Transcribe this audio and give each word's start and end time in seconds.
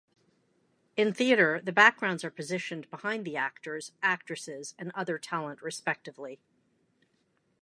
In 0.97 1.13
theatre 1.13 1.61
the 1.63 1.71
backgrounds 1.71 2.23
are 2.23 2.31
positioned 2.31 2.89
behind 2.89 3.23
the 3.23 3.37
actors, 3.37 3.91
actresses, 4.01 4.73
and 4.79 4.91
other 4.95 5.19
talent 5.19 5.61
respectively. 5.61 6.39